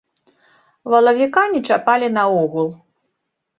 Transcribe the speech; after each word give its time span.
Валавіка 0.93 1.45
не 1.53 1.61
чапалі 1.69 2.11
наогул. 2.17 2.75